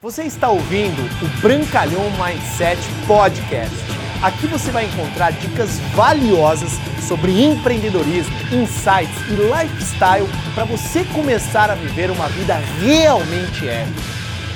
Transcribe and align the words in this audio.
Você 0.00 0.22
está 0.22 0.48
ouvindo 0.48 1.02
o 1.20 1.40
Brancalhão 1.42 2.04
Mindset 2.12 2.80
Podcast. 3.04 3.74
Aqui 4.22 4.46
você 4.46 4.70
vai 4.70 4.84
encontrar 4.84 5.32
dicas 5.32 5.80
valiosas 5.92 6.70
sobre 7.02 7.42
empreendedorismo, 7.42 8.32
insights 8.52 9.18
e 9.28 9.34
lifestyle 9.34 10.24
para 10.54 10.64
você 10.66 11.04
começar 11.06 11.68
a 11.68 11.74
viver 11.74 12.12
uma 12.12 12.28
vida 12.28 12.54
realmente 12.80 13.68
épica. 13.68 14.00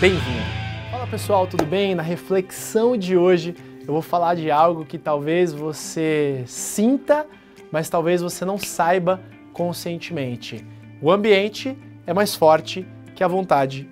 Bem-vindo! 0.00 0.46
Fala 0.92 1.08
pessoal, 1.08 1.44
tudo 1.48 1.66
bem? 1.66 1.96
Na 1.96 2.04
reflexão 2.04 2.96
de 2.96 3.16
hoje 3.16 3.56
eu 3.80 3.92
vou 3.92 4.02
falar 4.02 4.36
de 4.36 4.48
algo 4.48 4.84
que 4.84 4.96
talvez 4.96 5.52
você 5.52 6.44
sinta, 6.46 7.26
mas 7.72 7.88
talvez 7.88 8.22
você 8.22 8.44
não 8.44 8.58
saiba 8.58 9.20
conscientemente. 9.52 10.64
O 11.00 11.10
ambiente 11.10 11.76
é 12.06 12.14
mais 12.14 12.32
forte 12.32 12.86
que 13.16 13.24
a 13.24 13.28
vontade 13.28 13.90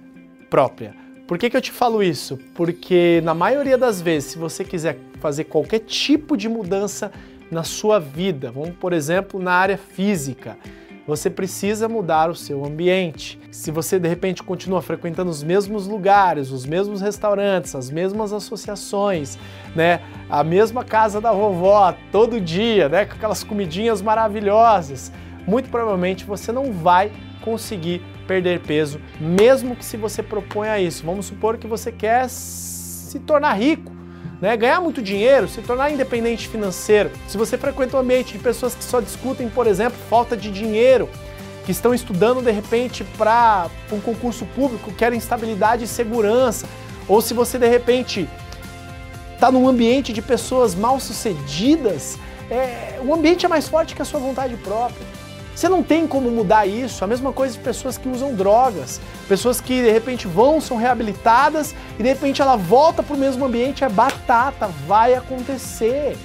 própria. 0.49 1.10
Por 1.31 1.39
que, 1.39 1.49
que 1.49 1.57
eu 1.57 1.61
te 1.61 1.71
falo 1.71 2.03
isso? 2.03 2.37
Porque 2.57 3.21
na 3.23 3.33
maioria 3.33 3.79
das 3.79 4.03
vezes, 4.03 4.33
se 4.33 4.37
você 4.37 4.65
quiser 4.65 4.99
fazer 5.21 5.45
qualquer 5.45 5.79
tipo 5.79 6.37
de 6.37 6.49
mudança 6.49 7.13
na 7.49 7.63
sua 7.63 8.01
vida, 8.01 8.51
vamos 8.51 8.75
por 8.81 8.93
exemplo 8.93 9.41
na 9.41 9.53
área 9.53 9.79
física, 9.79 10.59
você 11.07 11.31
precisa 11.31 11.89
mudar 11.89 12.31
o 12.31 12.35
seu 12.35 12.65
ambiente. 12.65 13.39
Se 13.53 13.71
você 13.71 13.97
de 13.97 14.09
repente 14.09 14.43
continua 14.43 14.83
frequentando 14.83 15.31
os 15.31 15.41
mesmos 15.41 15.87
lugares, 15.87 16.51
os 16.51 16.67
mesmos 16.67 17.01
restaurantes, 17.01 17.77
as 17.77 17.93
mesmas 17.93 18.33
associações, 18.33 19.39
né, 19.73 20.01
a 20.29 20.43
mesma 20.43 20.83
casa 20.83 21.21
da 21.21 21.31
vovó 21.31 21.95
todo 22.11 22.41
dia, 22.41 22.89
né, 22.89 23.05
com 23.05 23.15
aquelas 23.15 23.45
comidinhas 23.45 24.03
maravilhosas, 24.03 25.13
muito 25.47 25.71
provavelmente 25.71 26.25
você 26.25 26.51
não 26.51 26.73
vai 26.73 27.13
conseguir 27.41 28.03
perder 28.31 28.61
peso, 28.61 29.01
mesmo 29.19 29.75
que 29.75 29.85
se 29.85 29.97
você 29.97 30.23
proponha 30.23 30.79
isso. 30.79 31.05
Vamos 31.05 31.27
supor 31.27 31.59
que 31.59 31.67
você 31.67 31.91
quer 31.91 32.29
se 32.29 33.19
tornar 33.19 33.55
rico, 33.55 33.91
né? 34.41 34.57
ganhar 34.57 34.81
muito 34.81 35.03
dinheiro, 35.03 35.49
se 35.49 35.61
tornar 35.63 35.91
independente 35.91 36.47
financeiro. 36.47 37.11
Se 37.27 37.37
você 37.37 37.59
frequenta 37.59 37.97
um 37.97 38.01
ambiente 38.01 38.35
de 38.35 38.39
pessoas 38.39 38.73
que 38.73 38.85
só 38.85 39.01
discutem, 39.01 39.49
por 39.49 39.67
exemplo, 39.67 39.99
falta 40.09 40.37
de 40.37 40.49
dinheiro, 40.49 41.09
que 41.67 41.73
estão 41.73 41.93
estudando 41.93 42.41
de 42.41 42.53
repente 42.53 43.03
para 43.19 43.67
um 43.91 43.99
concurso 43.99 44.47
público, 44.55 44.93
querem 44.93 45.19
estabilidade 45.19 45.83
e 45.83 45.89
segurança, 45.89 46.69
ou 47.09 47.21
se 47.21 47.35
você 47.35 47.59
de 47.59 47.67
repente 47.67 48.29
está 49.35 49.51
num 49.51 49.67
ambiente 49.67 50.13
de 50.13 50.23
pessoas 50.23 50.77
mal 50.77 51.01
sucedidas, 51.01 52.17
é, 52.49 53.01
o 53.05 53.13
ambiente 53.13 53.45
é 53.45 53.49
mais 53.49 53.67
forte 53.67 53.97
que 53.97 54.03
a 54.03 54.05
sua 54.05 54.21
vontade 54.21 54.55
própria. 54.59 55.05
Você 55.55 55.69
não 55.69 55.83
tem 55.83 56.07
como 56.07 56.31
mudar 56.31 56.67
isso. 56.67 57.05
A 57.05 57.07
mesma 57.07 57.33
coisa 57.33 57.55
de 57.55 57.61
pessoas 57.61 57.99
que 57.99 58.09
usam 58.09 58.35
drogas, 58.35 59.01
pessoas 59.29 59.61
que 59.61 59.83
de 59.83 59.91
repente 59.91 60.27
vão, 60.27 60.61
são 60.61 60.77
reabilitadas 60.77 61.75
e 61.99 62.03
de 62.03 62.09
repente 62.09 62.41
ela 62.41 62.57
volta 62.57 63.03
para 63.03 63.15
o 63.15 63.19
mesmo 63.19 63.45
ambiente, 63.45 63.85
é 63.85 63.89
batata, 63.89 64.69
vai 64.87 65.15
acontecer. 65.15 66.17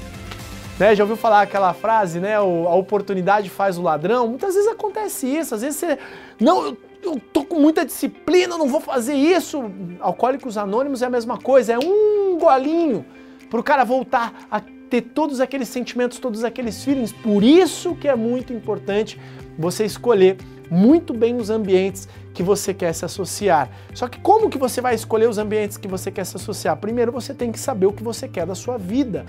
Né, 0.78 0.94
já 0.94 1.04
ouviu 1.04 1.16
falar 1.16 1.42
aquela 1.42 1.74
frase, 1.74 2.20
né? 2.20 2.36
A 2.36 2.42
oportunidade 2.42 3.50
faz 3.50 3.78
o 3.78 3.82
ladrão? 3.82 4.28
Muitas 4.28 4.56
vezes 4.56 4.70
acontece 4.70 5.26
isso. 5.26 5.56
Às 5.56 5.62
vezes 5.62 5.80
você. 5.80 5.98
Não, 6.38 6.66
eu, 6.66 6.78
eu 7.02 7.22
tô 7.32 7.46
com 7.46 7.60
muita 7.62 7.86
disciplina, 7.86 8.58
não 8.58 8.68
vou 8.68 8.82
fazer 8.82 9.14
isso. 9.14 9.72
Alcoólicos 10.02 10.58
Anônimos 10.58 11.02
é 11.02 11.06
a 11.06 11.10
mesma 11.10 11.38
coisa, 11.38 11.72
é 11.72 11.80
um 11.80 12.38
golinho 12.38 13.06
para 13.50 13.60
o 13.60 13.64
cara 13.64 13.86
voltar 13.86 14.34
a 14.52 14.60
ter 14.96 15.02
todos 15.02 15.42
aqueles 15.42 15.68
sentimentos, 15.68 16.20
todos 16.20 16.44
aqueles 16.44 16.84
feelings. 16.84 17.12
Por 17.12 17.44
isso 17.44 17.96
que 17.96 18.08
é 18.08 18.16
muito 18.16 18.54
importante 18.54 19.20
você 19.58 19.84
escolher 19.84 20.38
muito 20.70 21.14
bem 21.14 21.36
os 21.36 21.50
ambientes 21.50 22.08
que 22.34 22.42
você 22.42 22.74
quer 22.74 22.94
se 22.94 23.04
associar. 23.04 23.70
Só 23.94 24.08
que 24.08 24.20
como 24.20 24.50
que 24.50 24.58
você 24.58 24.82
vai 24.82 24.96
escolher 24.96 25.30
os 25.30 25.38
ambientes 25.38 25.78
que 25.78 25.88
você 25.88 26.10
quer 26.12 26.26
se 26.26 26.38
associar? 26.38 26.78
Primeiro 26.78 27.12
você 27.12 27.34
tem 27.34 27.52
que 27.52 27.60
saber 27.60 27.86
o 27.86 27.94
que 27.94 28.04
você 28.04 28.28
quer 28.28 28.46
da 28.46 28.56
sua 28.56 28.78
vida. 28.78 29.26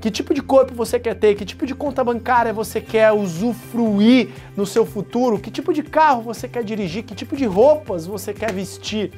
Que 0.00 0.10
tipo 0.10 0.34
de 0.34 0.42
corpo 0.42 0.74
você 0.74 0.98
quer 0.98 1.14
ter? 1.14 1.34
Que 1.36 1.44
tipo 1.44 1.64
de 1.64 1.74
conta 1.74 2.02
bancária 2.02 2.52
você 2.52 2.80
quer 2.80 3.12
usufruir 3.12 4.30
no 4.56 4.66
seu 4.66 4.84
futuro? 4.84 5.38
Que 5.38 5.50
tipo 5.50 5.72
de 5.72 5.82
carro 5.82 6.22
você 6.22 6.48
quer 6.48 6.64
dirigir? 6.64 7.04
Que 7.04 7.14
tipo 7.14 7.36
de 7.36 7.44
roupas 7.44 8.06
você 8.06 8.34
quer 8.34 8.52
vestir? 8.52 9.12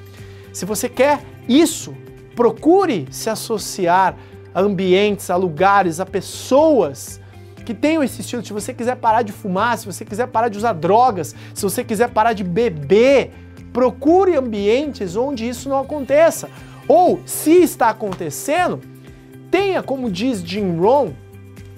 Se 0.53 0.65
você 0.65 0.89
quer 0.89 1.21
isso, 1.49 1.95
procure 2.37 3.09
se 3.11 3.31
associar 3.31 4.17
a 4.55 4.61
ambientes, 4.61 5.29
a 5.31 5.37
lugares, 5.37 5.99
a 5.99 6.07
pessoas 6.07 7.21
que 7.65 7.75
tenham 7.75 8.03
esse 8.03 8.21
estilo. 8.21 8.45
Se 8.45 8.53
você 8.53 8.73
quiser 8.73 8.97
parar 8.97 9.23
de 9.23 9.33
fumar, 9.33 9.77
se 9.77 9.87
você 9.87 10.05
quiser 10.05 10.29
parar 10.29 10.49
de 10.49 10.59
usar 10.59 10.75
drogas, 10.75 11.35
se 11.53 11.63
você 11.63 11.83
quiser 11.83 12.11
parar 12.11 12.33
de 12.33 12.45
beber, 12.45 13.33
procure 13.73 14.37
ambientes 14.37 15.17
onde 15.17 15.49
isso 15.49 15.69
não 15.69 15.81
aconteça. 15.81 16.49
Ou, 16.87 17.21
se 17.25 17.63
está 17.63 17.89
acontecendo, 17.89 18.81
tenha, 19.51 19.83
como 19.83 20.11
diz 20.11 20.41
Jim 20.41 20.77
Rohn, 20.77 21.13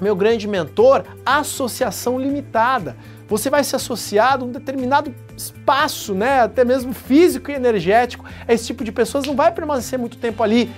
meu 0.00 0.14
grande 0.14 0.46
mentor, 0.46 1.04
associação 1.24 2.18
limitada. 2.18 2.96
Você 3.28 3.48
vai 3.48 3.64
se 3.64 3.74
associar 3.74 4.40
a 4.40 4.44
um 4.44 4.50
determinado 4.50 5.14
espaço, 5.36 6.14
né, 6.14 6.40
até 6.40 6.64
mesmo 6.64 6.92
físico 6.92 7.50
e 7.50 7.54
energético. 7.54 8.24
Esse 8.46 8.66
tipo 8.66 8.84
de 8.84 8.92
pessoas 8.92 9.24
não 9.24 9.34
vai 9.34 9.52
permanecer 9.52 9.98
muito 9.98 10.18
tempo 10.18 10.42
ali. 10.42 10.70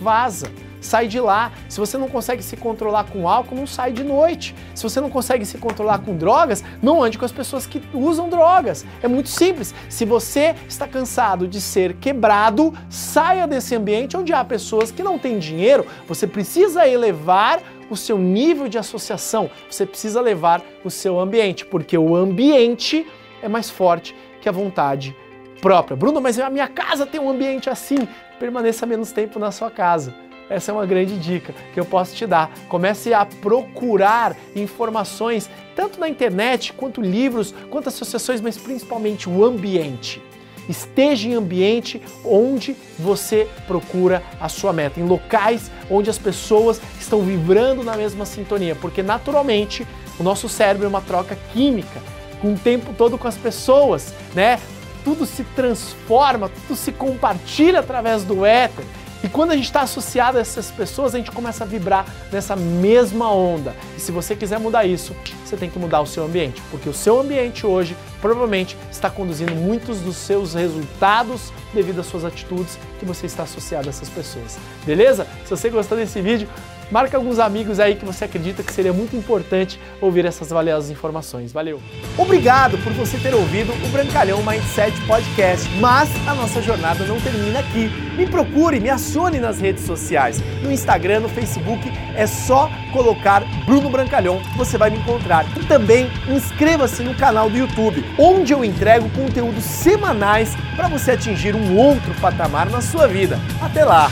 Vaza 0.00 0.48
sai 0.84 1.08
de 1.08 1.20
lá. 1.20 1.52
Se 1.68 1.78
você 1.78 1.96
não 1.96 2.08
consegue 2.08 2.42
se 2.42 2.56
controlar 2.56 3.04
com 3.04 3.28
álcool, 3.28 3.54
não 3.54 3.66
sai 3.66 3.92
de 3.92 4.04
noite. 4.04 4.54
Se 4.74 4.82
você 4.82 5.00
não 5.00 5.10
consegue 5.10 5.44
se 5.44 5.58
controlar 5.58 5.98
com 5.98 6.16
drogas, 6.16 6.62
não 6.82 7.02
ande 7.02 7.18
com 7.18 7.24
as 7.24 7.32
pessoas 7.32 7.66
que 7.66 7.82
usam 7.92 8.28
drogas. 8.28 8.84
É 9.02 9.08
muito 9.08 9.28
simples. 9.28 9.74
Se 9.88 10.04
você 10.04 10.54
está 10.68 10.86
cansado 10.86 11.46
de 11.48 11.60
ser 11.60 11.94
quebrado, 11.94 12.72
saia 12.88 13.46
desse 13.46 13.74
ambiente 13.74 14.16
onde 14.16 14.32
há 14.32 14.44
pessoas 14.44 14.90
que 14.90 15.02
não 15.02 15.18
têm 15.18 15.38
dinheiro. 15.38 15.86
Você 16.06 16.26
precisa 16.26 16.86
elevar 16.86 17.60
o 17.90 17.96
seu 17.96 18.18
nível 18.18 18.68
de 18.68 18.78
associação, 18.78 19.50
você 19.70 19.84
precisa 19.84 20.20
levar 20.20 20.62
o 20.82 20.90
seu 20.90 21.20
ambiente, 21.20 21.66
porque 21.66 21.98
o 21.98 22.16
ambiente 22.16 23.06
é 23.42 23.48
mais 23.48 23.68
forte 23.68 24.14
que 24.40 24.48
a 24.48 24.52
vontade 24.52 25.14
própria. 25.60 25.96
Bruno, 25.96 26.20
mas 26.20 26.38
a 26.38 26.50
minha 26.50 26.68
casa 26.68 27.06
tem 27.06 27.20
um 27.20 27.30
ambiente 27.30 27.70
assim. 27.70 28.06
Permaneça 28.38 28.84
menos 28.84 29.12
tempo 29.12 29.38
na 29.38 29.50
sua 29.50 29.70
casa. 29.70 30.14
Essa 30.48 30.70
é 30.70 30.74
uma 30.74 30.84
grande 30.84 31.18
dica 31.18 31.54
que 31.72 31.80
eu 31.80 31.84
posso 31.84 32.14
te 32.14 32.26
dar. 32.26 32.52
Comece 32.68 33.14
a 33.14 33.24
procurar 33.24 34.36
informações, 34.54 35.48
tanto 35.74 35.98
na 35.98 36.08
internet, 36.08 36.72
quanto 36.72 37.00
livros, 37.00 37.54
quanto 37.70 37.88
associações, 37.88 38.40
mas 38.40 38.56
principalmente 38.56 39.28
o 39.28 39.44
ambiente. 39.44 40.22
Esteja 40.68 41.28
em 41.28 41.34
ambiente 41.34 42.00
onde 42.24 42.74
você 42.98 43.48
procura 43.66 44.22
a 44.40 44.48
sua 44.48 44.72
meta, 44.72 44.98
em 44.98 45.04
locais 45.04 45.70
onde 45.90 46.08
as 46.08 46.18
pessoas 46.18 46.80
estão 46.98 47.22
vibrando 47.22 47.82
na 47.82 47.96
mesma 47.96 48.24
sintonia, 48.24 48.74
porque 48.74 49.02
naturalmente 49.02 49.86
o 50.18 50.22
nosso 50.22 50.48
cérebro 50.48 50.86
é 50.86 50.88
uma 50.88 51.02
troca 51.02 51.36
química, 51.52 52.00
com 52.40 52.54
o 52.54 52.58
tempo 52.58 52.94
todo 52.96 53.18
com 53.18 53.28
as 53.28 53.36
pessoas, 53.36 54.14
né? 54.34 54.58
Tudo 55.04 55.26
se 55.26 55.44
transforma, 55.44 56.48
tudo 56.48 56.76
se 56.76 56.92
compartilha 56.92 57.80
através 57.80 58.24
do 58.24 58.44
éter. 58.44 58.84
E 59.24 59.28
quando 59.28 59.52
a 59.52 59.56
gente 59.56 59.64
está 59.64 59.80
associado 59.80 60.36
a 60.36 60.40
essas 60.42 60.70
pessoas, 60.70 61.14
a 61.14 61.18
gente 61.18 61.30
começa 61.30 61.64
a 61.64 61.66
vibrar 61.66 62.04
nessa 62.30 62.54
mesma 62.54 63.32
onda. 63.32 63.74
E 63.96 64.00
se 64.00 64.12
você 64.12 64.36
quiser 64.36 64.60
mudar 64.60 64.84
isso, 64.84 65.16
você 65.42 65.56
tem 65.56 65.70
que 65.70 65.78
mudar 65.78 66.02
o 66.02 66.06
seu 66.06 66.26
ambiente, 66.26 66.62
porque 66.70 66.90
o 66.90 66.92
seu 66.92 67.18
ambiente 67.18 67.66
hoje 67.66 67.96
provavelmente 68.20 68.76
está 68.92 69.08
conduzindo 69.08 69.54
muitos 69.54 70.00
dos 70.00 70.16
seus 70.16 70.52
resultados 70.52 71.54
devido 71.72 72.00
às 72.00 72.06
suas 72.06 72.22
atitudes 72.22 72.78
que 73.00 73.06
você 73.06 73.24
está 73.24 73.44
associado 73.44 73.86
a 73.86 73.90
essas 73.90 74.10
pessoas. 74.10 74.58
Beleza? 74.84 75.26
Se 75.44 75.50
você 75.50 75.70
gostou 75.70 75.96
desse 75.96 76.20
vídeo, 76.20 76.46
Marca 76.90 77.16
alguns 77.16 77.38
amigos 77.38 77.80
aí 77.80 77.94
que 77.94 78.04
você 78.04 78.24
acredita 78.24 78.62
que 78.62 78.72
seria 78.72 78.92
muito 78.92 79.16
importante 79.16 79.80
ouvir 80.00 80.24
essas 80.24 80.50
valiosas 80.50 80.90
informações. 80.90 81.52
Valeu! 81.52 81.80
Obrigado 82.16 82.78
por 82.78 82.92
você 82.92 83.18
ter 83.18 83.34
ouvido 83.34 83.72
o 83.72 83.88
Brancalhão 83.88 84.42
Mindset 84.42 84.92
Podcast. 85.06 85.68
Mas 85.80 86.08
a 86.26 86.34
nossa 86.34 86.60
jornada 86.62 87.04
não 87.04 87.20
termina 87.20 87.60
aqui. 87.60 87.90
Me 88.16 88.26
procure, 88.26 88.80
me 88.80 88.90
acione 88.90 89.40
nas 89.40 89.60
redes 89.60 89.84
sociais. 89.84 90.40
No 90.62 90.70
Instagram, 90.70 91.20
no 91.20 91.28
Facebook, 91.28 91.90
é 92.14 92.26
só 92.26 92.70
colocar 92.92 93.42
Bruno 93.64 93.90
Brancalhão, 93.90 94.40
você 94.56 94.78
vai 94.78 94.90
me 94.90 94.98
encontrar. 94.98 95.44
E 95.56 95.64
também 95.66 96.10
inscreva-se 96.28 97.02
no 97.02 97.14
canal 97.14 97.50
do 97.50 97.56
YouTube, 97.56 98.04
onde 98.18 98.52
eu 98.52 98.64
entrego 98.64 99.10
conteúdos 99.10 99.64
semanais 99.64 100.54
para 100.76 100.88
você 100.88 101.12
atingir 101.12 101.54
um 101.54 101.76
outro 101.76 102.14
patamar 102.20 102.70
na 102.70 102.80
sua 102.80 103.08
vida. 103.08 103.38
Até 103.60 103.84
lá! 103.84 104.10